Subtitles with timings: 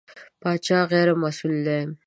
[0.41, 1.81] پاچا غېر مسوول دی.